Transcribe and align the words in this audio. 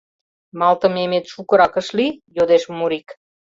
—Малтыме 0.59 0.99
эмет 1.05 1.25
шукырак 1.33 1.73
ыш 1.81 1.87
лий?— 1.97 2.13
йодеш 2.35 2.63
Мурик. 2.77 3.07